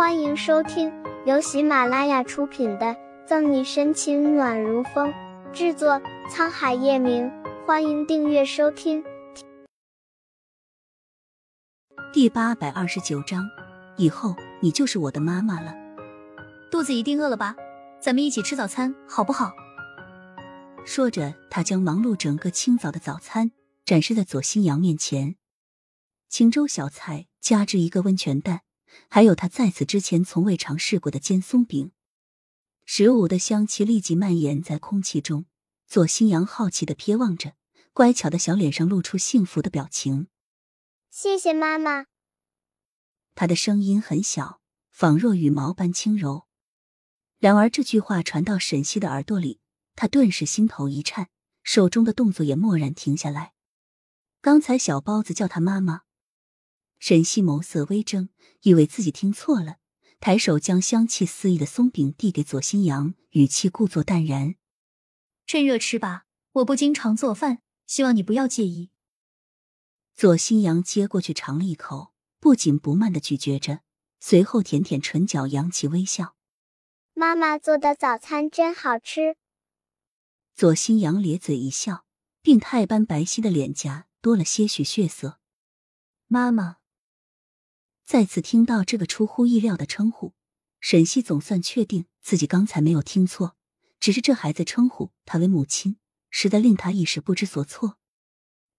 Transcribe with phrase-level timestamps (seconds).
[0.00, 0.90] 欢迎收听
[1.26, 2.86] 由喜马拉雅出品的
[3.26, 5.12] 《赠你深情暖如风》，
[5.52, 7.30] 制作沧海夜明。
[7.66, 9.04] 欢迎订阅收听。
[12.14, 13.46] 第八百二十九章，
[13.98, 15.74] 以后你就是我的妈妈了。
[16.70, 17.54] 肚子一定饿了吧？
[18.00, 19.52] 咱们一起吃早餐好不好？
[20.86, 23.50] 说着，他将忙碌整个清早的早餐
[23.84, 25.36] 展示在左新阳面前：
[26.30, 28.62] 青州小菜，加之一个温泉蛋。
[29.08, 31.92] 还有他在此之前从未尝试过的煎松饼，
[32.84, 35.46] 食物的香气立即蔓延在空气中。
[35.86, 37.54] 左新阳好奇的瞥望着，
[37.92, 40.28] 乖巧的小脸上露出幸福的表情。
[41.10, 42.06] 谢谢妈妈。
[43.34, 46.46] 他的声音很小，仿若羽毛般轻柔。
[47.38, 49.60] 然而这句话传到沈西的耳朵里，
[49.96, 51.28] 他顿时心头一颤，
[51.64, 53.54] 手中的动作也蓦然停下来。
[54.40, 56.02] 刚才小包子叫他妈妈。
[57.00, 58.28] 沈西眸色微怔，
[58.60, 59.78] 以为自己听错了，
[60.20, 64.56] 抬手将香气四溢的松饼递给左新阳，语气故作淡然
[65.46, 68.90] ：“趁热吃吧，我不经常做饭，希望你不要介意。”
[70.14, 73.80] 左新阳接过去尝了一口，不紧不慢的咀嚼着，
[74.20, 76.36] 随后舔舔唇角，扬起微笑
[77.14, 79.38] ：“妈妈做的早餐真好吃。”
[80.54, 82.04] 左新阳咧嘴一笑，
[82.42, 85.40] 病态般白皙的脸颊多了些许血色
[86.28, 86.76] ：“妈妈。”
[88.10, 90.34] 再次听到这个出乎意料的称呼，
[90.80, 93.54] 沈西总算确定自己刚才没有听错。
[94.00, 95.96] 只是这孩子称呼他为母亲，
[96.28, 97.98] 实在令他一时不知所措。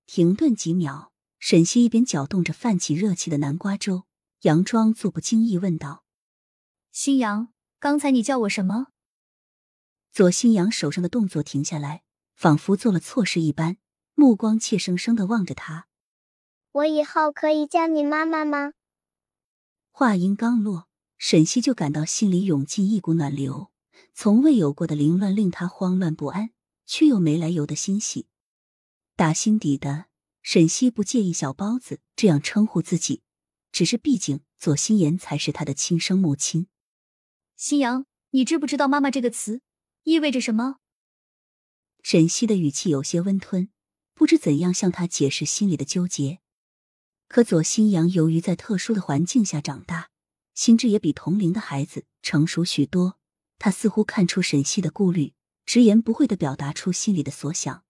[0.05, 4.03] 停顿几秒，沈西一边搅动着泛起热气的南瓜粥，
[4.41, 6.03] 佯装作不经意问道
[6.91, 8.87] ：“新阳，刚才你叫我什么？”
[10.11, 12.03] 左新阳手上的动作停下来，
[12.35, 13.77] 仿佛做了错事一般，
[14.13, 15.87] 目光怯生生的望着他
[16.73, 18.73] ：“我以后可以叫你妈妈吗？”
[19.93, 23.71] 话音刚落，沈西就感到心里涌进一股暖流，
[24.13, 26.51] 从未有过的凌乱令他慌乱不安，
[26.85, 28.27] 却又没来由的欣喜。
[29.15, 30.05] 打心底的，
[30.41, 33.21] 沈西不介意小包子这样称呼自己，
[33.71, 36.67] 只是毕竟左心言才是他的亲生母亲。
[37.55, 39.61] 新阳，你知不知道“妈妈”这个词
[40.03, 40.77] 意味着什么？
[42.01, 43.69] 沈西的语气有些温吞，
[44.15, 46.40] 不知怎样向他解释心里的纠结。
[47.31, 50.09] 可左新阳由于在特殊的环境下长大，
[50.53, 53.15] 心智也比同龄的孩子成熟许多。
[53.57, 55.31] 他似乎看出沈西的顾虑，
[55.65, 57.85] 直言不讳的表达出心里的所想：“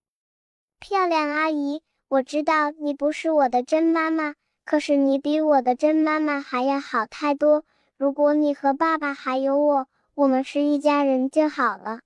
[0.78, 7.64] 漂亮阿姨，我知道你不是我的真妈妈，可是你比我的真妈妈还要好太多。
[7.96, 12.02] 如果你和爸爸还有我，我们是一家人就好了。”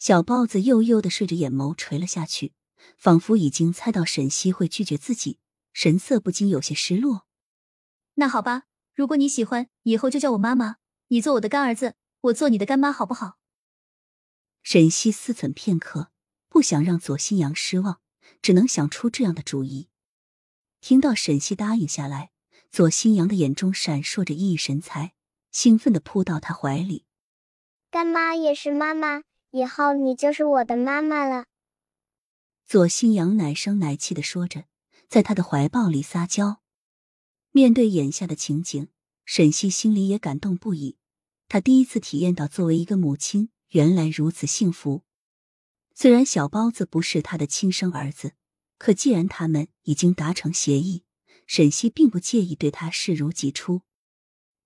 [0.00, 2.54] 小包子悠悠的睡着，眼眸垂了下去，
[2.96, 5.36] 仿佛已经猜到沈西会拒绝自己。
[5.74, 7.26] 神色不禁有些失落。
[8.14, 8.62] 那好吧，
[8.94, 10.76] 如果你喜欢，以后就叫我妈妈。
[11.08, 13.38] 你做我的干儿子，我做你的干妈，好不好？
[14.62, 16.10] 沈西思忖片刻，
[16.48, 18.00] 不想让左新阳失望，
[18.40, 19.90] 只能想出这样的主意。
[20.80, 22.30] 听到沈西答应下来，
[22.70, 25.14] 左新阳的眼中闪烁着熠熠神采，
[25.50, 27.04] 兴奋的扑到他怀里。
[27.90, 31.46] 干妈也是妈妈，以后你就是我的妈妈了。
[32.64, 34.64] 左新阳奶声奶气的说着。
[35.14, 36.60] 在他的怀抱里撒娇，
[37.52, 38.88] 面对眼下的情景，
[39.24, 40.96] 沈西心里也感动不已。
[41.46, 45.04] 他第一次体验到作为一个母亲原来如此幸福。
[45.94, 48.32] 虽然小包子不是他的亲生儿子，
[48.76, 51.04] 可既然他们已经达成协议，
[51.46, 53.82] 沈西并不介意对他视如己出。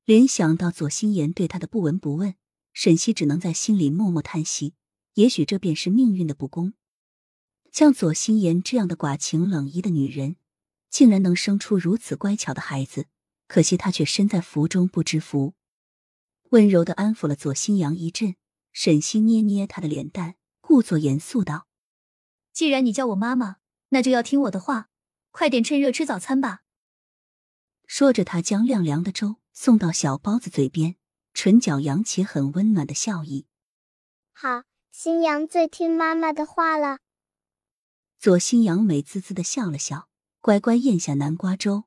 [0.07, 2.35] 联想到左心言对他的不闻不问，
[2.73, 4.73] 沈西只能在心里默默叹息。
[5.13, 6.73] 也许这便是命运的不公。
[7.71, 10.37] 像左心言这样的寡情冷意的女人，
[10.91, 13.07] 竟然能生出如此乖巧的孩子。
[13.47, 15.55] 可惜她却身在福中不知福。
[16.51, 18.37] 温柔的安抚了左心阳一阵，
[18.73, 21.67] 沈西捏捏他的脸蛋，故作严肃道
[22.53, 23.57] ：“既然你叫我妈妈，
[23.91, 24.89] 那就要听我的话，
[25.31, 26.61] 快点趁热吃早餐吧。”
[27.87, 30.97] 说着，他将晾凉的粥送到小包子嘴边，
[31.33, 33.47] 唇角扬起很温暖的笑意
[34.33, 36.99] ：“好，新阳最听妈妈的话了。”
[38.21, 40.09] 左新阳美滋滋的笑了笑，
[40.41, 41.85] 乖乖咽下南瓜粥。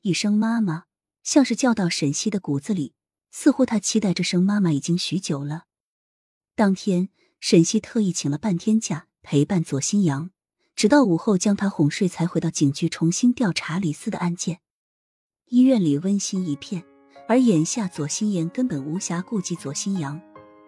[0.00, 0.84] 一声“妈妈”，
[1.22, 2.94] 像是叫到沈西的骨子里，
[3.30, 5.64] 似乎他期待这声“妈妈”已经许久了。
[6.54, 10.30] 当天，沈西特意请了半天假陪伴左新阳，
[10.74, 14.60] 直到午后将他哄睡，才回到警局重新调查李四的案件。
[15.48, 16.82] 医院里温馨一片，
[17.28, 20.18] 而眼下左心言根本无暇顾及左新阳，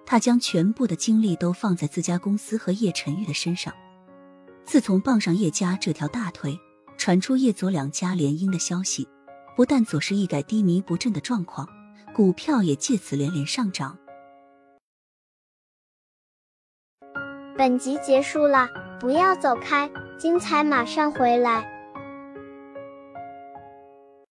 [0.04, 3.74] 他将全部的精力都放在自家公司和叶晨玉的身上。
[4.68, 6.60] 自从傍上叶家这条大腿
[6.98, 9.08] 传出叶左两家联姻的消息
[9.56, 11.66] 不但左氏一改低迷不振的状况
[12.14, 13.96] 股票也借此连连上涨。
[17.56, 18.68] 本集结束了
[19.00, 21.77] 不要走开精彩马上回来。